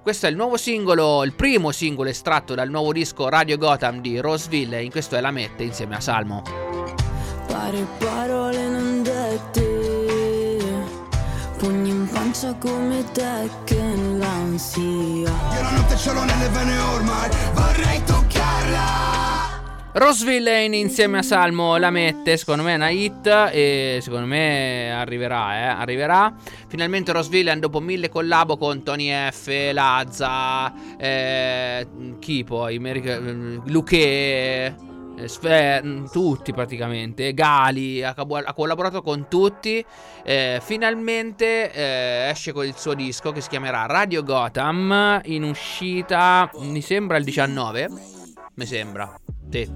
[0.02, 4.18] Questo è il nuovo singolo, il primo singolo estratto dal nuovo disco Radio Gotham di
[4.18, 4.82] Roseville.
[4.82, 7.09] In questo è La Mette insieme a Salmo.
[7.50, 10.58] Pare parole non dette
[11.58, 13.82] Pugni in pancia come te che
[14.16, 19.18] l'ansia Io la notte ce l'ho nelle vene ormai, vorrei toccarla.
[19.92, 24.92] Roseville Lane insieme a Salmo la mette, secondo me è una hit e secondo me
[24.92, 26.32] arriverà, eh, arriverà.
[26.68, 31.88] Finalmente Roseville dopo mille collabo con Tony F, Lazza, eh,
[32.20, 34.76] chi poi, America- Luque,
[35.42, 39.84] eh, mm, tutti praticamente, Gali, ha, ha collaborato con tutti.
[40.22, 46.50] Eh, finalmente eh, esce con il suo disco che si chiamerà Radio Gotham in uscita,
[46.58, 47.88] mi sembra il 19,
[48.54, 49.12] mi sembra.
[49.50, 49.68] Sì,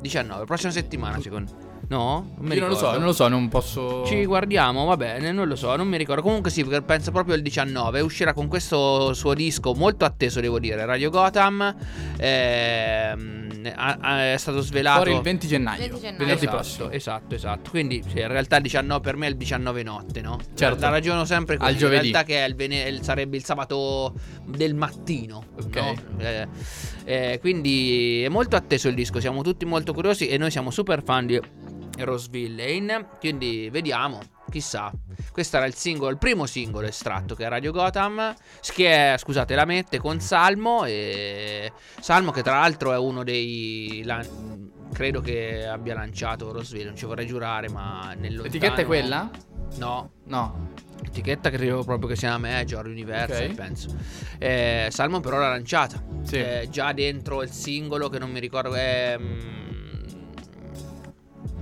[0.00, 2.32] 19, prossima settimana secondo No?
[2.38, 4.04] Non mi Io non lo so, non lo so, non posso...
[4.06, 6.22] Ci guardiamo, va bene, non lo so, non mi ricordo.
[6.22, 8.00] Comunque sì, perché penso proprio il 19.
[8.00, 11.74] Uscirà con questo suo disco molto atteso, devo dire, Radio Gotham.
[12.18, 14.96] Ehm, è stato svelato.
[15.02, 16.18] Fuori il 20 gennaio, 20 gennaio.
[16.18, 16.90] venerdì esatto, prossimo.
[16.90, 17.70] esatto, esatto.
[17.70, 20.38] Quindi sì, in realtà il 19 per me è il 19 notte, no?
[20.54, 20.80] Certo.
[20.80, 21.70] La ragiono sempre così.
[21.70, 22.06] Al giovedì.
[22.06, 25.44] In realtà che è il vene- il- sarebbe il sabato del mattino.
[25.60, 25.76] Ok.
[25.76, 25.94] no?
[26.18, 26.46] Eh,
[27.04, 31.02] eh, quindi è molto atteso il disco, siamo tutti molto curiosi e noi siamo super
[31.02, 31.40] fan di
[31.98, 33.06] Roseville Lane.
[33.18, 34.90] Quindi vediamo, chissà.
[35.32, 38.34] Questo era il singolo, il primo singolo estratto che è Radio Gotham.
[38.60, 40.84] Che è, scusate, la mette con Salmo.
[40.84, 44.02] E Salmo, che tra l'altro è uno dei.
[44.04, 44.24] la-
[44.92, 49.28] credo che abbia lanciato Roseville, non ci vorrei giurare, ma nel L'etichetta è quella?
[49.76, 50.70] No, No.
[51.04, 53.54] Etichetta credo proprio che sia Major, Universal, Ok.
[53.54, 53.94] penso.
[54.38, 56.02] Eh, Salmo però l'ha lanciata.
[56.22, 56.36] Sì.
[56.36, 59.18] Eh, già dentro il singolo che non mi ricordo è...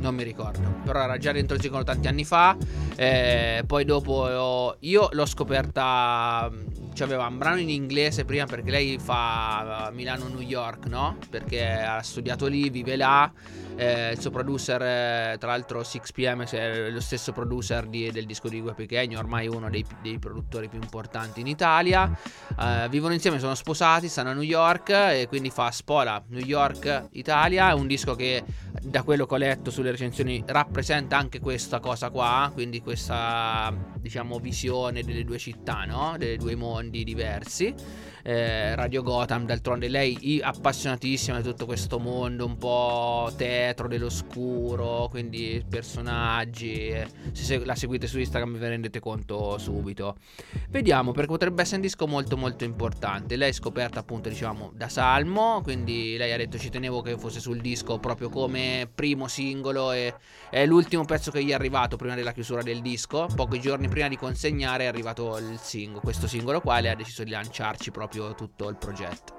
[0.05, 2.55] non mi ricordo, però era già dentro il singolo tanti anni fa.
[2.95, 6.51] Eh, poi dopo io l'ho scoperta.
[6.95, 11.17] C'aveva un brano in inglese prima perché lei fa uh, Milano-New York, no?
[11.29, 13.33] Perché ha studiato lì, vive là.
[13.77, 18.49] Eh, il suo producer, eh, tra l'altro, 6pm, è lo stesso producer di- del disco
[18.49, 22.17] di Gue Pechegno, ormai uno dei, dei produttori più importanti in Italia.
[22.61, 27.09] Eh, vivono insieme, sono sposati, stanno a New York e quindi fa Spola New York
[27.13, 27.71] Italia.
[27.71, 28.45] È un disco che
[28.81, 34.39] da quello che ho letto sulle recensioni rappresenta anche questa cosa qua, quindi questa diciamo
[34.39, 36.17] visione delle due città, no?
[36.19, 37.75] Dei due mondi diversi.
[38.27, 45.09] Eh, Radio Gotham, d'altronde lei è appassionatissima di tutto questo mondo un po' tetro dell'oscuro,
[45.11, 46.73] quindi personaggi.
[46.89, 50.17] eh, Se la seguite su Instagram vi rendete conto subito.
[50.71, 53.37] Vediamo perché potrebbe essere un disco molto molto importante.
[53.37, 57.41] Lei è scoperta appunto diciamo da Salmo, quindi lei ha detto ci tenevo che fosse
[57.41, 60.15] sul disco proprio come primo singolo e
[60.49, 63.27] è l'ultimo pezzo che gli è arrivato prima della chiusura del disco.
[63.37, 66.97] Pochi giorni prima di consegnare è arrivato il singolo, questo singolo qua e lei ha
[66.97, 69.35] deciso di lanciarci proprio tutto il progetto.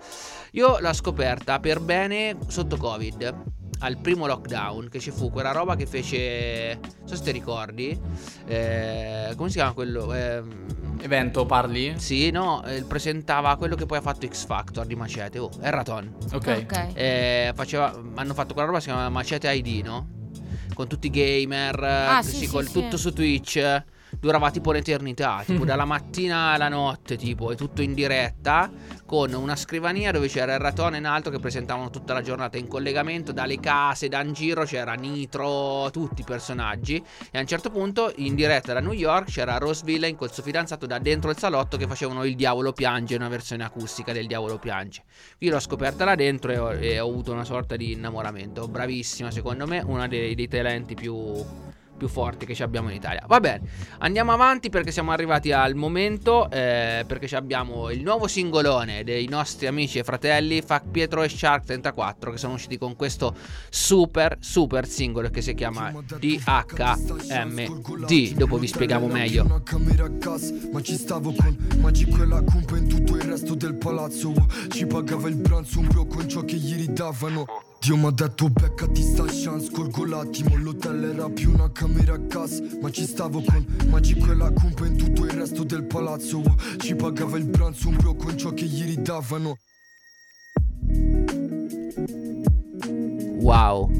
[0.51, 3.43] Io l'ho scoperta per bene sotto Covid.
[3.79, 6.79] Al primo lockdown che ci fu quella roba che fece.
[6.99, 7.99] Non so se ti ricordi.
[8.45, 10.13] eh, come si chiama quello?
[10.13, 10.65] Ehm,
[11.01, 11.93] Evento parli?
[11.97, 15.39] sì, no, eh, presentava quello che poi ha fatto X Factor di Macete.
[15.39, 16.15] Oh, Erraton.
[16.33, 16.63] Ok.
[16.63, 16.87] Ok.
[16.93, 20.07] Eh, faceva, hanno fatto quella roba che si chiama Macete ID, no?
[20.73, 22.71] Con tutti i gamer, Ah, eh, sì, col- sì.
[22.71, 23.83] tutto su Twitch.
[24.19, 28.69] Durava tipo un'eternità, tipo dalla mattina alla notte, tipo, e tutto in diretta,
[29.05, 32.67] con una scrivania dove c'era il ratone in alto che presentavano tutta la giornata in
[32.67, 37.03] collegamento, dalle case, da in giro c'era Nitro, tutti i personaggi.
[37.31, 40.43] E a un certo punto, in diretta da New York, c'era Rose Villain col suo
[40.43, 44.57] fidanzato da dentro il salotto che facevano Il Diavolo Piange, una versione acustica del Diavolo
[44.57, 45.03] Piange.
[45.39, 48.67] Io l'ho scoperta là dentro e ho, e ho avuto una sorta di innamoramento.
[48.67, 51.43] Bravissima, secondo me, una dei, dei talenti più,
[52.05, 53.23] più forti che ci abbiamo in Italia.
[53.27, 53.67] Va bene,
[53.99, 56.49] andiamo avanti perché siamo arrivati al momento.
[56.51, 61.65] eh, perché abbiamo il nuovo singolone dei nostri amici e fratelli Fac Pietro e Shark
[61.65, 63.35] 34 che sono usciti con questo
[63.69, 68.33] super, super singolo che si chiama DHMD.
[68.35, 69.63] Dopo vi spieghiamo meglio.
[70.71, 74.33] Ma ci stavo con Magico e la cumpa in tutto il resto del palazzo.
[74.69, 77.45] Ci pagava il pranzo un bro con ciò che gli ridavano.
[77.85, 82.17] Dio mi ha detto beccati sta chance, colgo l'attimo, l'hotel era più una camera a
[82.17, 86.41] gas, ma ci stavo con Magico e la cumpa in tutto il resto del palazzo.
[86.79, 89.57] Ci pagava il pranzo un bro con ciò che gli ridavano.
[93.41, 93.91] Wow.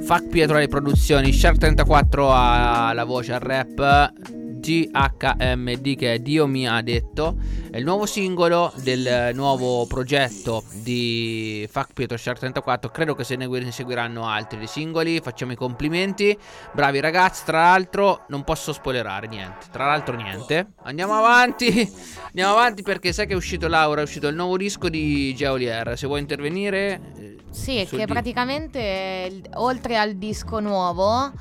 [0.00, 4.12] Fac Pietro alle produzioni, Shark 34 ha la voce al rap,
[4.60, 7.36] GHMD che è Dio mi ha detto,
[7.70, 13.36] è il nuovo singolo del nuovo progetto di Fac Pietro Shark 34, credo che se
[13.36, 16.36] ne seguiranno altri dei singoli, facciamo i complimenti,
[16.72, 21.90] bravi ragazzi, tra l'altro non posso spoilerare niente, tra l'altro niente, andiamo avanti,
[22.26, 25.96] andiamo avanti perché sai che è uscito Laura, è uscito il nuovo disco di Geolier,
[25.96, 27.00] se vuoi intervenire...
[27.18, 31.32] eh, Sì, che di- praticamente eh, oltre al disco nuovo,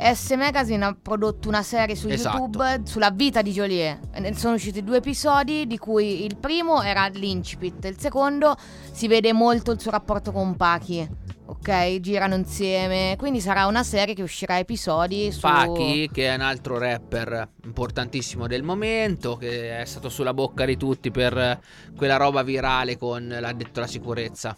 [0.00, 2.36] S Magazine ha prodotto una serie su Esatto.
[2.36, 4.16] YouTube sulla vita di Joliet.
[4.18, 8.56] Ne sono usciti due episodi, di cui il primo era l'incipit, il secondo
[8.92, 11.26] si vede molto il suo rapporto con Pachi.
[11.46, 13.16] Ok, girano insieme.
[13.16, 15.40] Quindi sarà una serie che uscirà a episodi su.
[15.40, 20.76] Pachi, che è un altro rapper importantissimo del momento, che è stato sulla bocca di
[20.76, 21.58] tutti per
[21.96, 24.56] quella roba virale con l'addetto alla sicurezza.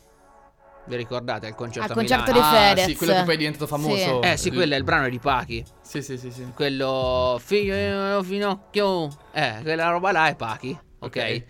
[0.91, 2.85] Vi ricordate il concerto Al a concerto di Ah, Fedez.
[2.87, 4.23] sì, quello che poi è diventato famoso.
[4.23, 5.65] Eh sì, quello è il brano di Pachi.
[5.81, 6.45] Sì, sì, sì, sì.
[6.53, 9.09] Quello figlio finocchio.
[9.33, 10.77] Eh, quella roba là è Pachi.
[10.99, 11.17] Ok.
[11.17, 11.45] Ok.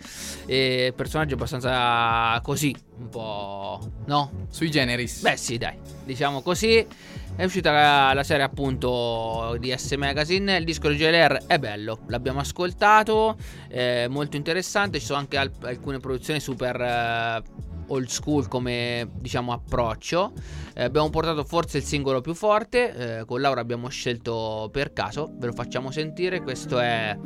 [0.47, 3.81] E personaggio abbastanza così, un po'.
[4.05, 4.31] No?
[4.51, 5.23] Sui generis.
[5.23, 6.87] Beh, sì, dai, diciamo così.
[7.35, 10.59] È uscita la, la serie appunto di S Magazine.
[10.59, 13.37] Il disco di JLR è bello, l'abbiamo ascoltato,
[13.69, 14.99] è molto interessante.
[15.01, 17.43] Ci sono anche al- alcune produzioni super eh,
[17.91, 20.33] old school come diciamo approccio.
[20.75, 23.19] Eh, abbiamo portato forse il singolo più forte.
[23.19, 26.43] eh, con Laura abbiamo scelto per caso, ve lo facciamo sentire.
[26.43, 27.17] Questo è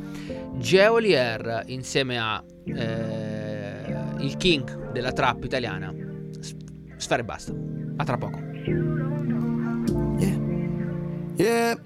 [0.57, 5.93] Geolier insieme a eh, il king della trap italiana.
[6.41, 6.57] S-
[6.97, 7.53] Sfera e basta.
[7.97, 8.39] A tra poco.
[11.37, 11.77] Yeah,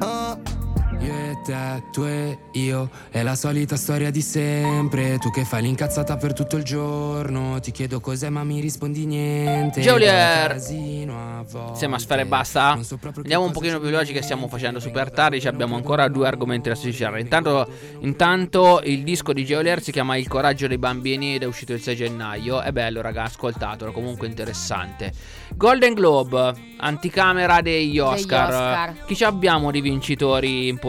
[0.00, 0.67] uh.
[1.00, 5.18] Io e te, tu e io, è la solita storia di sempre.
[5.18, 7.60] Tu che fai l'incazzata per tutto il giorno.
[7.60, 9.80] Ti chiedo cos'è, ma mi rispondi niente.
[9.80, 10.48] Jolier.
[10.48, 11.70] Casino a volte.
[11.70, 12.70] Insieme a Sfera e basta.
[13.14, 15.46] Andiamo un pochino più veloci che stiamo facendo super tardi.
[15.46, 17.20] abbiamo ancora due argomenti da sticciare.
[17.20, 17.68] Intanto,
[18.00, 21.80] intanto il disco di Geolier si chiama Il coraggio dei bambini ed è uscito il
[21.80, 22.60] 6 gennaio.
[22.60, 25.12] È bello, raga, ascoltatelo, comunque interessante.
[25.54, 28.48] Golden Globe, anticamera degli Oscar.
[28.48, 29.04] Oscar.
[29.06, 30.86] Chi ci abbiamo di vincitori importanti?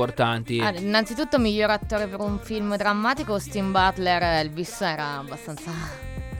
[0.61, 4.21] Ah, innanzitutto, miglior attore per un film drammatico, Austin Butler.
[4.21, 5.71] Elvis era abbastanza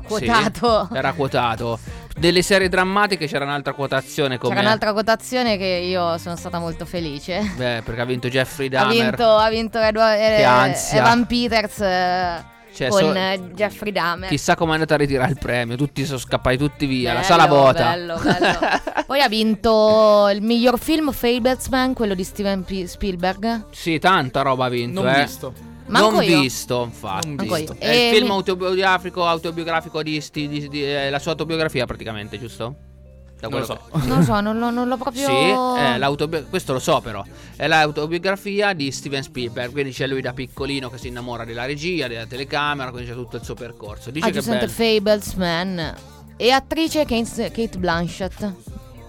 [0.06, 0.88] quotato.
[0.92, 1.80] Sì, era quotato.
[2.18, 6.86] Delle serie drammatiche c'era un'altra quotazione come C'era un'altra quotazione che io sono stata molto
[6.86, 7.40] felice.
[7.56, 8.92] Beh, perché ha vinto Jeffrey Ha Dahmer.
[9.06, 10.98] vinto, ha vinto Edward, eh.
[10.98, 11.80] Evan Peters.
[11.80, 12.44] eh,
[12.74, 14.30] Cioè, con so- eh, Jeffrey Dahmer.
[14.30, 15.76] Chissà come è andata a ritirare il premio.
[15.76, 17.14] Tutti sono scappati tutti via.
[17.14, 17.84] la Bello, sala vota.
[17.92, 18.60] Bello, bello.
[19.08, 23.66] Poi ha vinto il miglior film Fablesman, quello di Steven P- Spielberg.
[23.72, 25.02] Sì, tanta roba ha vinto.
[25.02, 25.22] Non eh.
[25.24, 25.54] visto.
[25.88, 26.40] Manco non io.
[26.42, 27.28] visto, infatti.
[27.34, 27.76] Non visto.
[27.80, 31.86] È il E film mi- autobiografico, autobiografico di, sti- di- di- eh, la sua autobiografia
[31.86, 32.76] praticamente, giusto?
[33.40, 33.80] Da Non lo so.
[33.92, 35.26] che- Non lo so, non, lo- non l'ho proprio.
[35.28, 37.24] Sì, l'autobio- questo lo so però.
[37.56, 39.72] È l'autobiografia di Steven Spielberg.
[39.72, 43.38] Quindi c'è lui da piccolino che si innamora della regia, della telecamera, quindi c'è tutto
[43.38, 44.12] il suo percorso.
[44.12, 44.94] Dice Ah, che è giustamente bello.
[45.00, 45.96] Fablesman.
[46.36, 48.54] E attrice Kate, Kate Blanchett.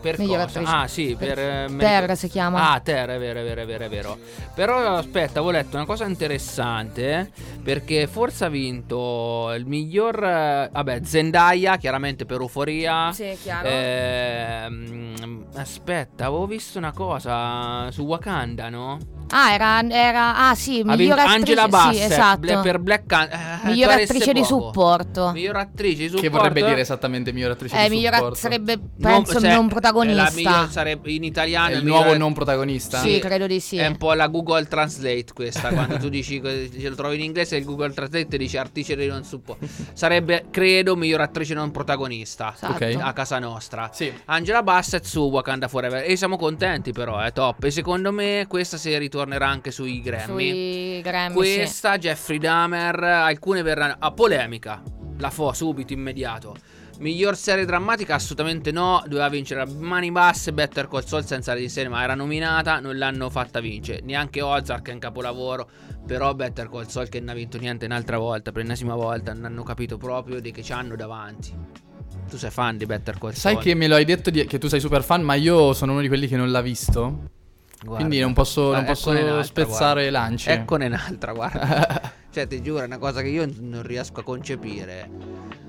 [0.00, 0.78] Per miglior cosa?
[0.80, 2.70] Ah, sì, per, eh, Terra si chiama.
[2.72, 4.18] Ah, Terra, è vero, è vero, è vero, è vero.
[4.54, 7.18] Però aspetta, avevo letto una cosa interessante.
[7.18, 7.30] eh,
[7.62, 10.24] Perché forse ha vinto il miglior.
[10.24, 13.12] eh, Vabbè, Zendaya, chiaramente per Euforia.
[13.12, 13.68] Sì, chiaro.
[13.68, 18.98] Ehm, aspetta, avevo visto una cosa su Wakanda, no?
[19.30, 20.48] Ah, era, era.
[20.48, 21.34] Ah, sì, miglior attrice.
[21.36, 22.60] Angela Bassett sì, esatto.
[22.60, 25.30] Per Black Can- eh, miglior attrice di supporto.
[25.32, 26.22] Miglior attrice di supporto.
[26.22, 26.64] Che vorrebbe eh?
[26.68, 28.34] dire esattamente miglior attrice Eh, di miglior supporto?
[28.36, 30.30] sarebbe, Non- penso, cioè, non è la protagonista.
[30.34, 32.98] miglior- sarebbe in italiano È il miglior- nuovo non protagonista?
[33.00, 33.76] Sì, credo di sì.
[33.76, 37.56] È un po' la Google Translate questa, quando tu dici che lo trovi in inglese
[37.56, 39.66] il Google Translate dice attrice di non supporto.
[39.92, 42.98] Sarebbe, credo, miglior attrice non protagonista Esatto.
[43.00, 43.90] A casa nostra.
[43.92, 44.12] Sì.
[44.26, 47.64] Angela Bassett su Wakanda Forever e siamo contenti però, è top.
[47.64, 48.90] E secondo me questa si
[49.20, 50.24] ritornerà anche sui Grammy.
[50.24, 51.56] Sui Grammy, sì.
[51.56, 54.82] Questa, Jeffrey Dahmer, alcune verranno a polemica.
[55.18, 56.56] La fo subito, immediato.
[56.98, 58.14] Miglior serie drammatica?
[58.14, 59.02] Assolutamente no.
[59.06, 62.96] Doveva vincere a mani basse Better Call Saul senza di serie, ma era nominata, non
[62.98, 64.00] l'hanno fatta vincere.
[64.02, 65.68] Neanche Ozark è un capolavoro.
[66.06, 69.44] Però Better Call Saul che non ha vinto niente un'altra volta, per l'ennesima volta, non
[69.44, 71.54] hanno capito proprio di che ci hanno davanti.
[72.28, 73.54] Tu sei fan di Better Call Saul?
[73.54, 75.92] Sai che me lo hai detto di- che tu sei super fan, ma io sono
[75.92, 77.38] uno di quelli che non l'ha visto.
[77.82, 77.96] Guarda.
[78.04, 80.18] Quindi non posso, non Guarda, posso un'altra, spezzare guarda.
[80.26, 80.50] lance.
[80.50, 82.12] Eccone un'altra, guarda.
[82.32, 85.08] cioè, ti giuro, è una cosa che io non riesco a concepire.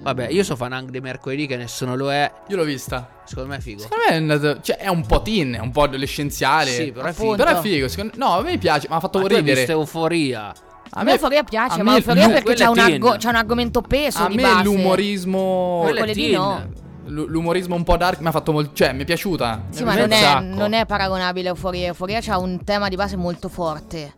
[0.01, 2.29] Vabbè, io so fan anche di mercoledì, che nessuno lo è.
[2.49, 3.21] Io l'ho vista.
[3.23, 3.81] Secondo me è figo.
[3.81, 6.71] Secondo me è, andato- cioè, è un po' teen, è un po' adolescenziale.
[6.71, 7.35] Sì, però è figo.
[7.35, 7.87] Però è figo.
[7.87, 9.53] secondo- No, a me piace, mi ha fatto Ma ridere.
[9.55, 10.53] visto Euforia.
[10.93, 13.81] A me Euforia piace, a ma me- Euforia perché c'è un, argo- c'è un argomento
[13.81, 14.63] peso A di me base.
[14.63, 15.89] l'umorismo.
[16.13, 16.31] Teen.
[16.33, 16.69] no.
[17.05, 18.71] L- L'umorismo un po' dark mi ha fatto molto.
[18.73, 19.65] Cioè, mi è piaciuta.
[19.69, 21.87] Sì, ma non è, non è paragonabile a Euforia.
[21.87, 24.13] Euforia ha un tema di base molto forte.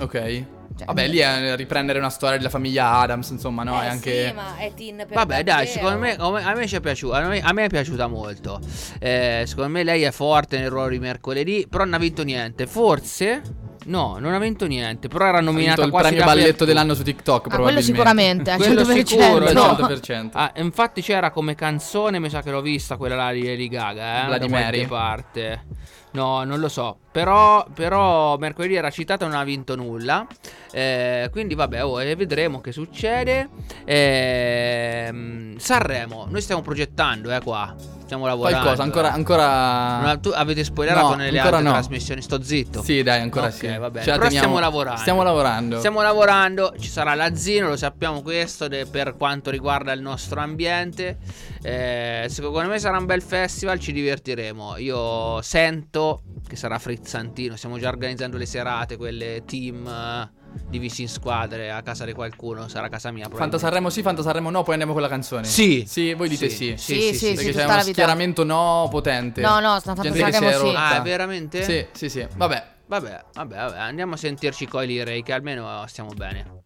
[0.00, 0.44] Ok.
[0.74, 3.78] Cioè, Vabbè, lì è riprendere una storia della famiglia Adams, insomma, no?
[3.82, 4.26] Eh è anche.
[4.28, 5.70] sì, ma è teen per Vabbè, dai, davvero.
[5.70, 7.16] secondo me, a me- a me ci è piaciuta.
[7.18, 8.58] A me, a me è piaciuta molto.
[8.98, 11.66] Eh, secondo me lei è forte nel ruolo di mercoledì.
[11.68, 12.66] Però non ha vinto niente.
[12.66, 13.42] Forse.
[13.84, 15.08] No, non ha vinto niente.
[15.08, 17.82] Però era Ha nominata il quasi premio balletto dell'anno su TikTok, Ah, quello probabilmente.
[17.92, 19.06] sicuramente, al Quello 100%.
[19.06, 19.62] sicuro, Al no.
[19.76, 20.30] 100%.
[20.38, 24.26] Ah, infatti c'era come canzone, mi sa che l'ho vista quella là di Lady Gaga,
[24.26, 24.86] eh, da qualche Mary.
[24.86, 25.64] parte.
[26.12, 26.98] No, non lo so.
[27.10, 30.26] Però, però mercoledì era citata e non ha vinto nulla.
[30.70, 33.48] Eh, quindi vabbè, oh, eh, vedremo che succede.
[33.84, 37.74] Ehm, Sanremo, noi stiamo progettando, eh, qua.
[38.12, 38.58] Stiamo lavorando.
[38.60, 39.12] Qualcosa, ancora.
[39.14, 40.00] ancora...
[40.02, 41.70] Non tu avete spoilerato No, nelle altre no.
[41.70, 42.82] trasmissioni, sto zitto.
[42.82, 43.66] Sì, dai, ancora Ok, sì.
[43.68, 43.78] vabbè.
[43.78, 45.00] La Però teniamo- stiamo lavorando.
[45.00, 45.78] Stiamo lavorando.
[45.78, 51.16] Stiamo lavorando, ci sarà l'azzino, lo sappiamo questo de- per quanto riguarda il nostro ambiente.
[51.62, 54.76] Eh, secondo me sarà un bel festival, ci divertiremo.
[54.76, 60.30] Io sento che sarà frizzantino, stiamo già organizzando le serate, quelle team eh,
[60.68, 63.28] divisi in squadre a casa di qualcuno, sarà casa mia.
[63.32, 63.58] Fanta.
[63.58, 65.44] Sanremo sì, Fanta Sanremo no, poi andiamo con la canzone.
[65.44, 65.84] Sì.
[65.86, 66.76] Sì, voi dite Sì, sì.
[66.76, 69.40] sì, Sì, sì, sì, Perché c'è uno schieramento no potente.
[69.40, 70.62] No, no, sta Fanta Sanremo sì.
[70.62, 70.88] rotta.
[70.88, 71.62] Ah, veramente?
[71.62, 72.26] Sì, sì, sì.
[72.36, 72.70] Vabbè.
[72.84, 76.64] Vabbè, vabbè, vabbè, andiamo a sentirci coi Lirei che almeno stiamo bene.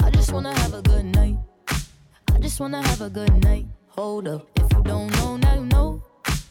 [0.00, 1.36] I just wanna have a good night.
[2.34, 3.66] I just wanna have a good night.
[3.96, 6.02] Hold up, if you don't know, now you know.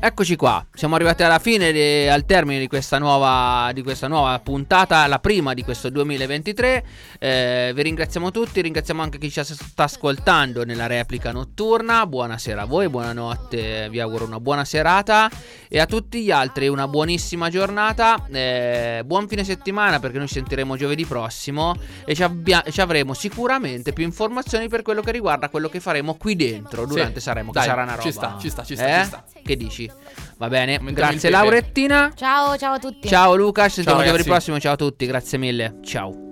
[0.00, 4.38] Eccoci qua, siamo arrivati alla fine, di- al termine di questa, nuova, di questa nuova
[4.38, 6.84] puntata, la prima di questo 2023.
[7.18, 12.06] Eh, vi ringraziamo tutti, ringraziamo anche chi ci sta ascoltando nella replica notturna.
[12.06, 15.28] Buonasera a voi, buonanotte, vi auguro una buona serata
[15.68, 18.24] e a tutti gli altri una buonissima giornata.
[18.30, 23.14] Eh, buon fine settimana perché noi ci sentiremo giovedì prossimo e ci, abbia- ci avremo
[23.14, 27.50] sicuramente più informazioni per quello che riguarda quello che faremo qui dentro durante Sì, Saremo,
[27.50, 28.02] che dai, sarà una roba.
[28.04, 29.00] ci sta, ci sta, ci sta, Eh?
[29.00, 29.24] ci sta.
[29.42, 29.87] Che dici?
[30.36, 31.30] Va bene, il grazie.
[31.30, 32.12] Laurettina.
[32.14, 33.08] Ciao, ciao a tutti.
[33.08, 34.28] Ciao Luca, ci sentiamo giovedì ragazzi.
[34.30, 34.60] prossimo.
[34.60, 35.74] Ciao a tutti, grazie mille.
[35.82, 36.26] Ciao.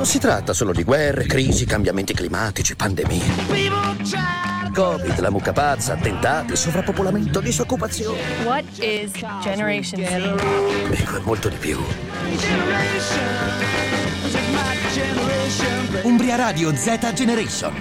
[0.00, 3.20] Non si tratta solo di guerre, crisi, cambiamenti climatici, pandemie.
[4.72, 8.18] Covid, la mucca pazza, attentati, sovrappopolamento, disoccupazione.
[8.44, 9.10] What is
[9.42, 10.90] Generation Z?
[10.90, 11.78] Ecco, è molto di più.
[16.02, 17.72] Umbria Radio Z Generation.